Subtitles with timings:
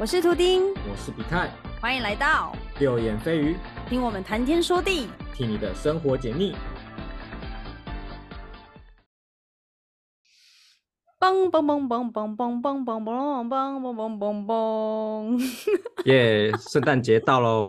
[0.00, 6.56] 我是图丁，我是比泰，欢迎来到六眼飞鱼，听我们谈天说地，替你的生活解腻。
[11.18, 15.38] 嘣嘣嘣嘣嘣嘣嘣嘣嘣嘣嘣嘣嘣！
[16.06, 17.68] 耶，圣诞节到喽！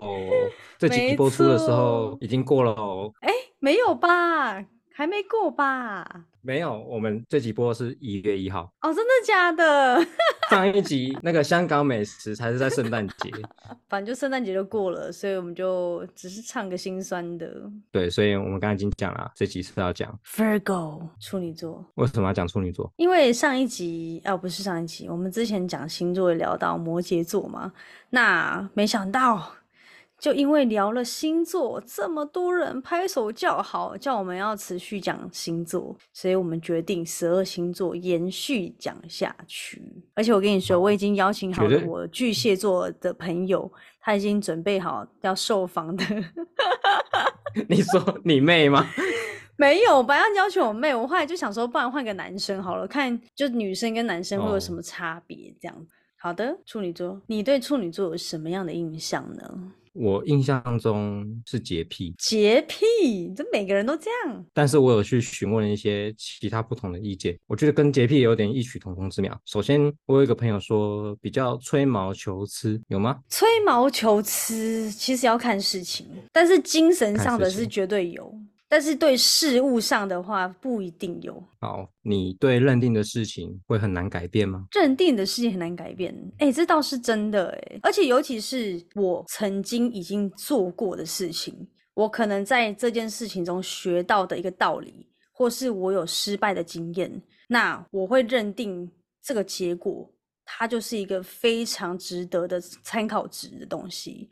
[0.77, 3.11] 这集播出的时候已经过了哦。
[3.19, 3.29] 哎，
[3.59, 4.63] 没有吧？
[4.93, 6.25] 还没过吧？
[6.43, 8.71] 没有，我们这集播是一月一号。
[8.81, 10.05] 哦，真的假的？
[10.49, 13.31] 上一集那个香港美食才是在圣诞节。
[13.87, 17.49] 反正就圣诞节就过了，所以我们就只是唱个心酸的。
[17.91, 21.85] 对，所以我们刚才已经讲了，这集是要讲 Virgo 处女座。
[21.95, 22.91] 为什么要讲处女座？
[22.97, 27.71] 因为上一集哦，不是上一集，我们之前讲星座聊到摩羯座嘛，
[28.09, 29.53] 那没想到。
[30.21, 39.81] 就因为聊了星座，这么多人拍手叫好，叫我们要持续讲星座，所以我们决定十二星座延续讲下去。
[40.13, 46.05] 而且我跟你说，我已经邀请好了我巨蟹座的朋友，他已经准备好要受访的。
[47.67, 48.87] 你说你妹吗？
[49.57, 55.75] 没有，本来要邀请我妹，我后来就想说，不然换个男生好了，看就女生跟男生会有什么差别这样。
[56.19, 59.73] 好的，处女座，你对处女座有什么样的印象呢？
[59.93, 64.45] 我印象中是洁癖，洁癖，这每个人都这样。
[64.53, 69.37] 但是我有去询问一些其他不同的意见，我觉得跟洁癖有点异曲同工之妙。
[69.45, 73.19] 首先，我有一个朋友说比较吹毛求疵，有吗？
[73.29, 78.33] 吹毛求疵其实要看事情，但是精神上的是绝对有。
[78.71, 81.43] 但是对事物上的话不一定有。
[81.59, 84.65] 好，你对认定的事情会很难改变吗？
[84.71, 87.79] 认定的事情很难改变，哎，这倒是真的哎。
[87.83, 98.89] 而且尤其是我曾经已经做过的事情，我可能在这件事情中学到的一个道理，或是我有失败的经验，那我会认定
[99.21, 100.09] 这个结果，
[100.45, 104.29] 它就是一个非常值得的参考值的东西。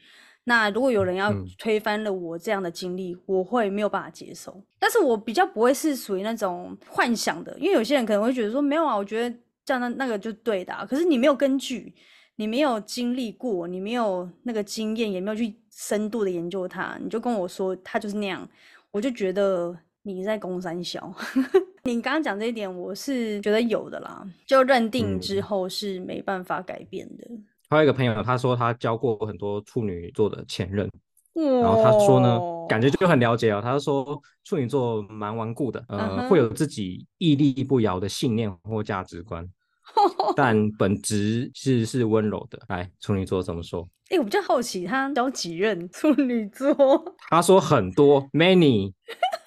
[0.49, 4.59] 那如果有人要推翻了我这样的经历，我会没有办法接受。
[4.79, 10.73] 但是我比较不会是属于那种幻想的，因为有些人可能会觉得说没有啊，我觉得这样那那个就对的。
[10.89, 11.93] 可是你没有根据，
[12.37, 18.49] 你没有经历过，你没有那个经验，也没有去深度的研究它，你就跟我说他就是那样，
[18.89, 21.13] 我就觉得你在攻三小。
[21.83, 27.27] 你刚刚讲这一点，我是觉得有的啦，就认定之后是没办法改变的。
[27.69, 30.89] 还有一个朋友，他说他交过很多处女座的前任，
[31.35, 33.61] 然后他说呢，感觉就很了解哦。
[33.61, 39.47] 他说处女座蛮顽固的，呃，会有自己屹立不摇的信念或价值观，
[40.35, 42.59] 但本质是是温柔的。
[42.69, 43.87] 来，处女座怎么说？
[44.09, 46.75] 哎，我比较好奇，他交几任处女座？
[47.29, 48.91] 他说很多，many，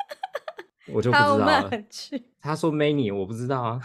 [0.94, 1.70] 我就不知道了。
[2.40, 3.80] 他说 many，我不知道啊。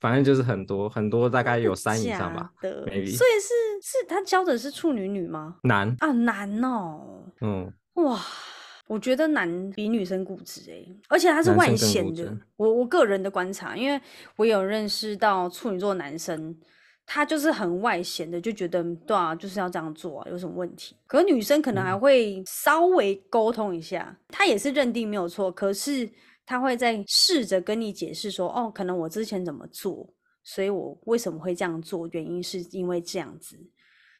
[0.00, 2.50] 反正就是很多很多，大概有三以上吧。
[2.62, 3.52] 的，所以是
[3.82, 5.56] 是他教的是处女女吗？
[5.64, 7.22] 男啊，男哦。
[7.42, 8.18] 嗯，哇，
[8.86, 12.34] 我觉得男比女生固执哎，而且他是外显的。
[12.56, 14.00] 我我个人的观察，因为
[14.36, 16.56] 我有认识到处女座男生，
[17.04, 20.96] 他就是很外显的，就觉得对啊，就是要这样做啊，有什么问题？
[21.06, 26.08] 可女生可能还会稍微沟通一下，他也是认定没有错，可是。
[26.50, 30.12] 他会在试着跟你解释说，哦，可能我之前怎么做，
[30.42, 33.56] 所以我为什么会这样做，原因是因为这样子，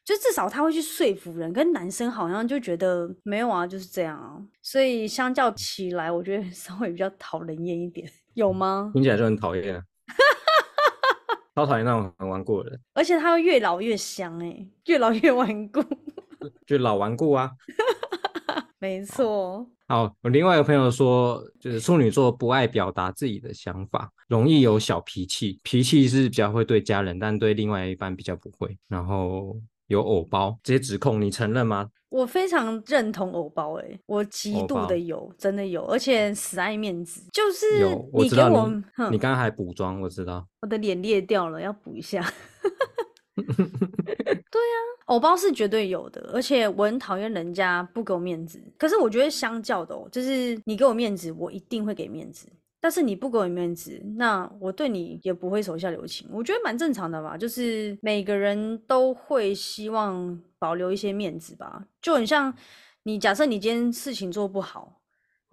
[0.05, 1.51] 就至少他会去说服人。
[1.51, 4.39] 跟男生好像就觉得没有啊，就是这样啊。
[4.61, 8.89] 所以相较起来，我觉得 稍微比较讨人厌一点，有吗？
[8.93, 9.83] 听起来就很讨厌啊，
[11.53, 12.79] 超讨厌那种很顽固的人。
[12.93, 15.83] 而且他会越老越香，哎，越老越顽固，
[16.65, 17.51] 就老顽固啊。
[18.81, 19.65] 没错。
[19.87, 28.75] 好，我另外一个朋友说，就是处女座不爱表达自己的想法，容易有小脾气，脾气是比较会对家人，但对另外一半比较不会。
[28.87, 29.55] 然后
[29.85, 31.89] 有偶包，这些指控你承认吗？
[32.09, 38.67] 我非常认同偶包，哎，我极度的有，真的有，而且死爱面子，就是你给我，
[39.11, 42.25] 你刚刚还补妆，我知道，我的脸裂掉了，要补一下。
[44.51, 48.61] 对呀，偶包是绝对有的，而且我很讨厌人家不给我面子。
[48.77, 52.47] 可是我觉得相较的哦，就是你给我面子，我一定会给面子；
[52.79, 56.27] 但是你不给我面子，那我对你也不会手下留情。
[56.31, 61.85] 我觉得蛮正常的吧，就是每个人都会希望保留一些面子吧。
[62.01, 62.53] 就很像
[63.03, 64.97] 你假设你今天事情做不好。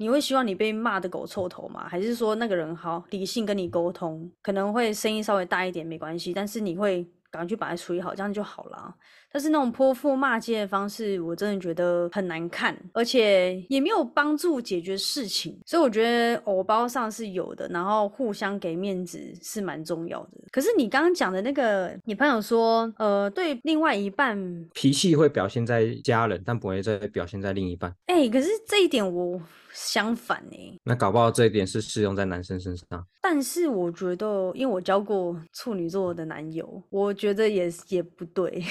[0.01, 1.89] 你会希望你被骂的狗臭头吗？
[1.89, 8.97] 还是说那个人好理性跟你沟通，可能会声音稍微大一点没关系，但是你会赶快去把它处理好，这样就好了。
[9.31, 15.59] 但是那种泼妇骂街的方式，我真的觉得很难看，而且也没有帮助解决事情。
[15.67, 20.31] 所以我觉得偶包上是有的，然后互相给面子是蛮重要的。
[20.51, 27.95] 可是你刚刚讲的那个，你朋友说，呃，对另外一半脾气会表现在家人，但不会再表现在另一半。
[28.07, 29.41] 哎，可是这一点我
[29.73, 30.81] 相反呢。
[30.85, 33.07] 那搞不好这一点是适用在男生身上。
[33.21, 38.65] 但是我觉得，因为我交过处女座的男友，我觉得也也不对。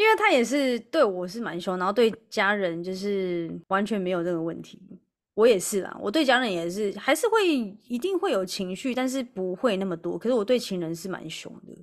[0.00, 4.80] 因为他也是对我是蛮凶，然后对家人就是完全没有这个问题。
[5.34, 7.46] 我也是啦，我对家人也是，还是会
[7.86, 10.18] 一定会有情绪，但是不会那么多。
[10.18, 11.74] 可是我对情人是蛮凶的。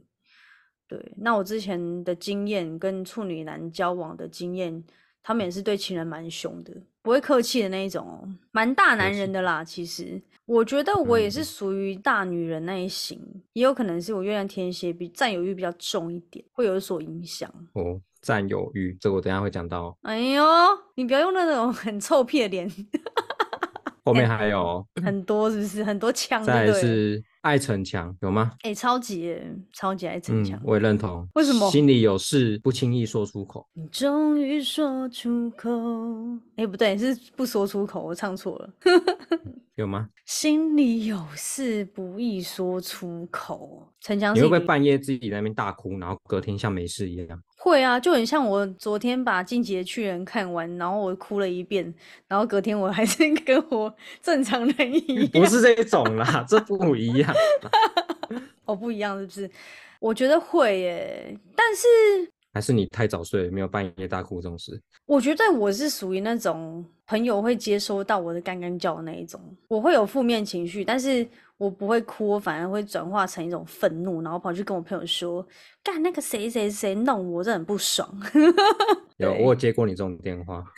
[0.88, 4.84] 对，那我之前的经验跟处女男交往的经验，
[5.22, 6.74] 他们也是对情人蛮凶的，
[7.08, 9.64] 不会客气的那一种哦，蛮大男人的啦。
[9.64, 13.18] 其实我觉得我也是属于大女人那一型，
[13.54, 18.02] 也有可能是我月亮天蝎比占有欲比较重一点，会有所影响哦。
[18.22, 19.98] 占有欲，这我等下会讲到。
[20.02, 20.44] 哎呦，
[20.96, 22.70] 你不要用那种很臭屁的脸。
[24.04, 26.44] 后面还有很多，是不是很多枪？
[26.44, 28.52] 再是爱逞强，有吗？
[28.64, 29.34] 哎，超级
[29.72, 31.26] 超级爱逞强，我也认同。
[31.36, 31.72] 为什么？
[31.72, 33.66] 心里有事不轻易说出口。
[33.74, 35.70] 你终于说出口。
[36.58, 38.70] 哎，不对，是不说出口，我唱错了。
[39.76, 40.10] 有吗？
[40.26, 43.88] 心里有事不易说出口。
[44.02, 47.42] 逞强，你会不会半夜自己在那边大哭，然后隔天像没事一样？
[47.60, 51.92] 会啊，就很像我昨天把《进击的巨人》看完，然后我哭了一遍，
[52.28, 55.44] 然后隔天我还是 跟我正常人一 样。
[55.44, 57.34] 不是这种啦，这不一样。
[58.66, 59.52] 哦，不一样是不是？
[60.00, 62.32] 我觉得会耶，但是。
[62.54, 64.80] 还是你太早睡，没有半夜大哭这种事。
[65.06, 71.28] 我觉得我是属于那种朋友会接收到我的干干叫的那一种，我会有负面情绪，但是
[71.58, 75.46] 我不会哭，反而会转化成一种愤怒，然后跑去跟我朋友说
[75.84, 78.08] ：“干那个谁谁谁弄我，这很不爽。
[79.18, 80.64] ”有我有接过你这种电话。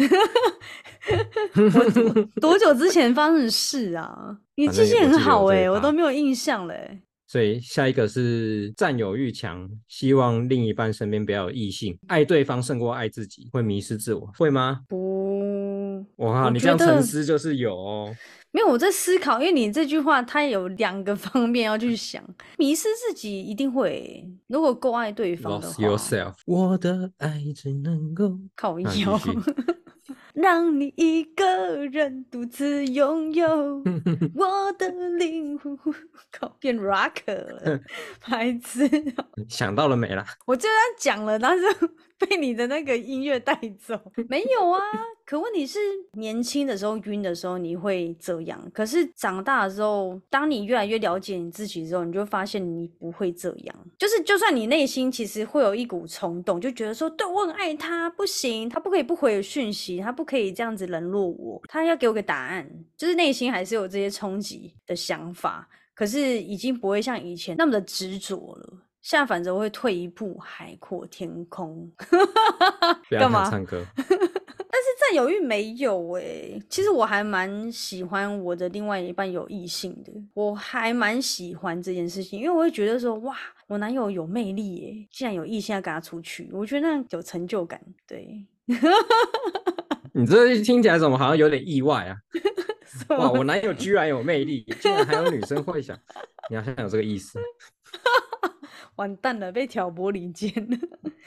[2.40, 4.38] 多久之前发生的事啊？
[4.56, 7.02] 你记性很好哎，我都没有印象嘞。
[7.28, 14.82] 所以下一个是占有欲强，希望另一半身边不要有异性，爱对方胜过爱自己，会迷失自我，会吗？
[14.88, 18.16] 不，哇，你这样沉思就是有哦。
[18.52, 22.24] 没有，我在思考，因为你这句话它有两个 方面要去想，
[22.58, 25.84] 迷失自己一定会，如果够爱对方的话。
[25.84, 29.20] yourself，我的爱只能够 靠腰。
[30.34, 33.84] 让你一个人独自拥有
[34.36, 35.78] 我的灵魂，
[36.32, 37.80] 靠，变 rocker 了，
[38.20, 38.90] 孩子，
[39.48, 40.26] 想到了没啦？
[40.48, 41.64] 我就这样讲了，但是
[42.28, 44.80] 被你的那个音乐带走，没有啊。
[45.26, 45.80] 可问题是，
[46.14, 53.76] 年轻的时候晕的时候你会这样，可是长大的时候，当你越来越了解你自己之后，你就发现你不会这样。
[53.98, 68.74] 就是，就算你内心其实会有一股冲动，就觉得说，对我很爱他，不行，他不可以不回讯息，他不可以这样子冷落我，他要给我个答案，就是内心还是有这些冲击的想法，可是已经不会像以前那么的执着了。
[69.10, 71.92] 现在反正会退一步，海阔天空。
[73.10, 73.84] 干嘛唱歌？
[73.98, 83.36] 但是占有欲没有哎，其实我还蛮喜欢我的另外一半有异性的，我还蛮喜欢这件事情，因为我会觉得说哇，
[83.66, 87.82] 我男友有魅力耶，竟然有异性要跟他出去，我觉得那有成就感。
[88.06, 88.46] 对，
[90.14, 92.16] 你这听起来怎么好像有点意外啊？
[93.18, 95.98] 哇，我男友居然有魅力，竟然还有女生会想，
[96.52, 97.40] 你好像有这个意思。
[99.00, 100.78] 完蛋了，被挑拨离间了。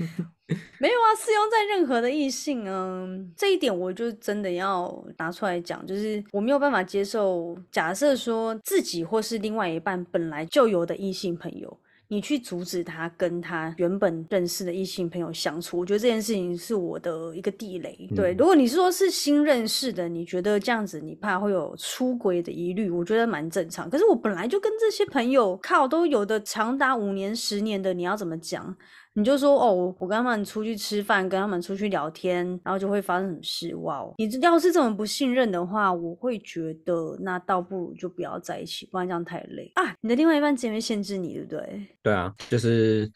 [0.78, 11.78] 没有啊，适用在任何的异性啊，这一点我就真的要拿出来讲，就是我没有办法接受，假设说自己或是另外一半本来就有的异性朋友。
[12.12, 18.06] 你去阻止他跟他原本认识的异性朋友相处，我觉得这件事情是我的一个地雷。
[18.14, 23.88] 对，如果你是说是新认识的，你觉得这样子你怕会有出轨的疑虑，我觉得蛮正常。
[23.88, 28.76] 可是我本来就跟这些朋友靠都有的长达五年、十年的，你要怎么讲？
[29.14, 33.74] 你就说哦，我跟他们出去吃饭，跟他们出去聊天，然后就会发生什么事？
[33.76, 39.94] 哇，你要是这么不信任的话，我会觉得那倒不如就不要在一起，不然这样太累啊。
[40.00, 41.86] 你的另外一半直接限制你，对不对？
[42.02, 43.10] 对啊，就是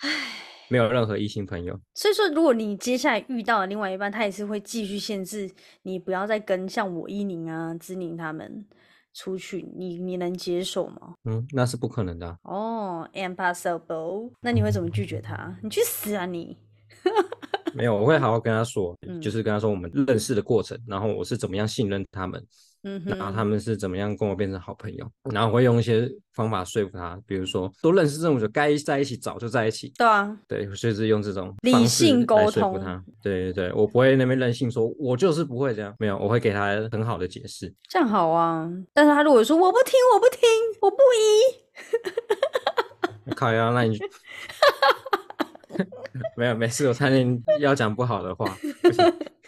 [0.68, 1.78] 没有任何异性朋友。
[1.94, 5.50] 所以说，如果你接下来遇到的另外一半，他也是会继续限制
[5.82, 8.66] 你，不要再跟像我依宁啊、知宁他们。
[9.16, 11.14] 出去，你你能接受吗？
[11.24, 12.38] 嗯，那是不可能的。
[12.42, 14.30] 哦，impossible。
[14.42, 15.56] 那你会怎么拒绝他？
[15.62, 16.54] 你去死啊你！
[17.74, 22.44] 没有，我会好好跟他说， 就是跟他说我们认识的过程，然后我是怎么样信任他们，
[22.88, 29.92] 嗯，然后他们是怎么样跟我变成好朋友，然后我会用一些方法说服他，比如说都认识这么久，该在一起早就在一起。
[29.98, 33.02] 对啊，对，就是用这种理性沟通他。
[33.20, 37.74] 对对对，我不会那边任性说，我就是不会这样，没有，我会给他很好的解释。
[37.88, 40.48] 这样好啊，但是他如果说我不听，我不听，
[40.80, 40.96] 我不
[43.26, 43.98] 依， 靠呀，那你
[46.36, 48.56] 没有没事，我差点要讲不好的话。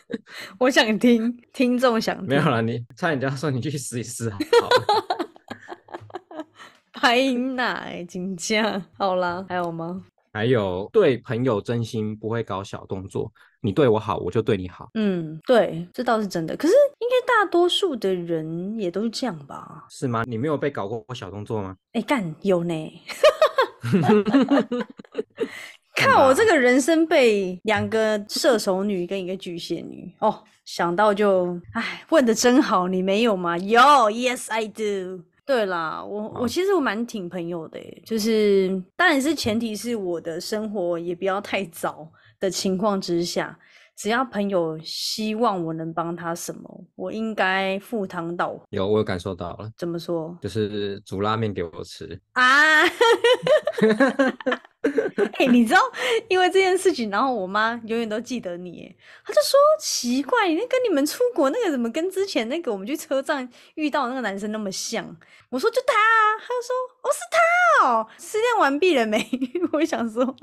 [0.58, 2.26] 我想听，听众想听。
[2.28, 4.38] 没有了，你差点就要说你去试一试好。
[6.92, 10.04] 拍奶金价，好了，还有吗？
[10.32, 14.90] 还有对朋友真心不会搞小动作，你对我好，我就对你好。
[14.94, 16.56] 嗯，对，这倒是真的。
[16.56, 19.86] 可是应该大多数的人也都是这样吧？
[19.88, 20.24] 是吗？
[20.26, 21.76] 你没有被搞过小动作吗？
[21.92, 22.74] 哎，干有呢。
[25.98, 33.58] 看我这个人生被两个射手女跟一个巨蟹女哦，想到就哎，问的真好，你没有吗？
[33.58, 35.24] 有，Yes I do。
[35.44, 43.58] 对啦，我我其实我蛮挺朋友的，就是当然是前提是我的生活也不要太早的情况之下。
[43.96, 48.62] 只要朋友希望我能帮他什么，我应该赴汤蹈火。
[48.70, 49.68] 有，我有感受到了。
[49.76, 50.38] 怎么说？
[50.40, 52.84] 就是煮拉面给我吃啊！
[55.38, 55.80] 哎，你知道，
[56.28, 58.94] 因为这件事情，然后我妈永远都记得你。
[59.24, 65.04] 她就说：“奇怪，那跟你们出国那个怎么跟之前那个我们去车站遇到那个男生那么像？”
[65.50, 69.18] 我说：“就他。”啊她就说：“哦，是他哦，失恋完毕了没？”
[69.72, 70.34] 我想说，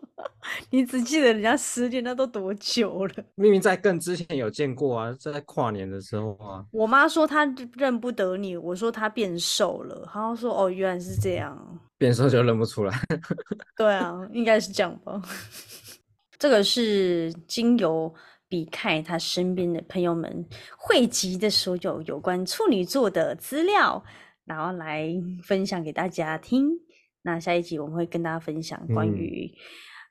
[0.72, 3.14] 你只记得人家失恋，那都多久了？
[3.36, 6.66] 明明在更之前有见过啊，在跨年的时候啊。
[6.72, 7.46] 我妈说她
[7.78, 11.58] 认不得你，我说她变瘦了，然后说：“哦，原来是这样。”
[11.98, 12.94] 变瘦就认不出来，
[13.78, 15.22] 对啊，应该是这样吧。
[16.38, 18.14] 这个是经由
[18.48, 20.46] 比凯他身边的朋友们
[20.78, 24.04] 汇集的所有有关处女座的资料，
[24.44, 25.10] 然后来
[25.44, 26.70] 分享给大家听。
[27.22, 29.52] 那下一集我们会跟大家分享关于。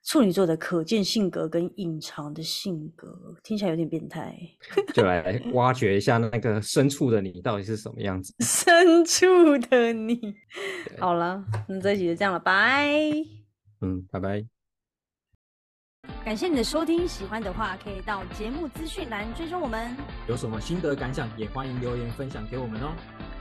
[0.04, 4.36] 处女座的可见性格跟隐藏的性格，听起来有点变态。
[4.92, 8.34] 就来挖掘一下那个深处的你到底是什么样子。
[8.40, 10.34] 深处的你，
[10.98, 12.90] 好了，那这集就这样了，拜。
[13.80, 14.44] 嗯，拜拜。
[16.22, 19.96] 感谢你的收听，喜欢的话可以到节目资讯栏追踪我们。
[20.28, 22.92] 有什么心得感想，也欢迎留言分享给我们哦。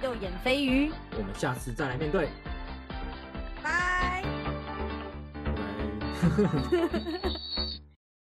[0.01, 2.29] 右眼飞鱼，我们下次再来面对。
[3.61, 4.12] 拜。
[6.23, 7.52] ハハハハ。